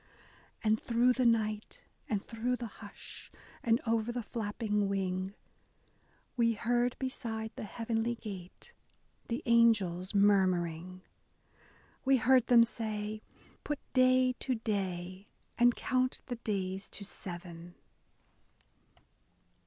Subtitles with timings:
[0.63, 5.35] And through the night, and through the hush, and over the flapping wing,
[6.35, 8.73] We heard beside the heavenly gate
[9.27, 11.03] the angels murmuring:—
[12.03, 15.27] We heard them say, *' Put day to day,
[15.59, 17.75] and count the days to seven.